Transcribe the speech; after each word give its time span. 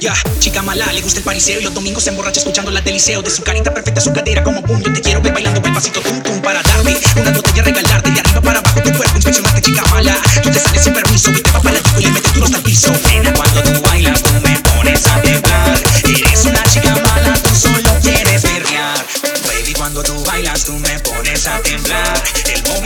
ya, 0.00 0.14
chica 0.38 0.62
mala, 0.62 0.92
le 0.92 1.00
gusta 1.00 1.18
el 1.18 1.24
pariseo 1.24 1.60
y 1.60 1.64
los 1.64 1.72
domingos 1.72 2.04
se 2.04 2.10
emborracha 2.10 2.40
escuchando 2.40 2.70
la 2.70 2.80
deliceo 2.80 3.22
de 3.22 3.30
su 3.30 3.42
carita 3.42 3.72
perfecta, 3.72 4.00
su 4.00 4.12
cadera 4.12 4.42
como 4.42 4.62
pum. 4.62 4.80
Yo 4.82 4.92
te 4.92 5.00
quiero 5.00 5.20
ver 5.20 5.32
bailando 5.32 5.60
el 5.64 5.72
pasito 5.72 6.00
tum 6.00 6.22
tum 6.22 6.40
para 6.40 6.62
darte 6.62 7.20
una 7.20 7.30
botella, 7.30 7.62
regalarte 7.62 8.10
de 8.10 8.20
arriba 8.20 8.40
para 8.40 8.58
abajo 8.58 8.80
tu 8.82 8.92
cuerpo, 8.92 9.16
inspeccionarte, 9.16 9.62
chica 9.62 9.82
mala. 9.90 10.16
Tú 10.42 10.50
te 10.50 10.58
sales 10.58 10.82
sin 10.82 10.92
permiso 10.92 11.30
y 11.30 11.40
te 11.40 11.50
vas 11.50 11.62
para 11.62 11.74
la 11.74 11.80
disco 11.80 12.00
y 12.00 12.04
le 12.04 12.10
metes 12.10 12.32
duro 12.34 12.46
hasta 12.46 12.56
el 12.58 12.62
piso. 12.62 12.92
Nena, 13.08 13.32
cuando 13.32 13.62
tú 13.62 13.82
bailas, 13.82 14.22
tú 14.22 14.32
me 14.42 14.58
pones 14.60 15.06
a 15.06 15.22
temblar. 15.22 15.82
Eres 16.04 16.44
una 16.44 16.62
chica 16.64 16.94
mala, 16.96 17.34
tú 17.42 17.54
solo 17.54 18.00
quieres 18.02 18.42
perrear. 18.42 19.06
Baby, 19.46 19.72
cuando 19.74 20.02
tú 20.02 20.22
bailas, 20.24 20.64
tú 20.64 20.78
me 20.78 20.98
pones 21.00 21.46
a 21.46 21.58
temblar. 21.62 22.22
El 22.54 22.62
movimiento 22.64 22.85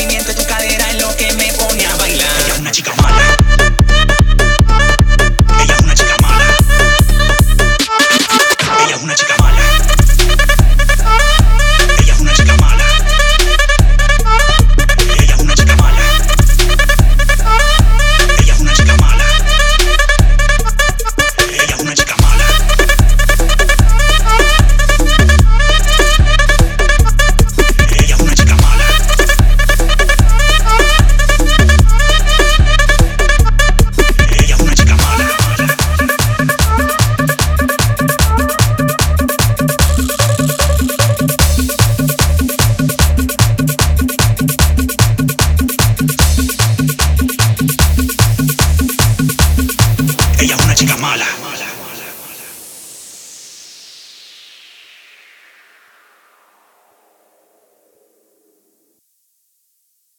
mala. 51.01 51.50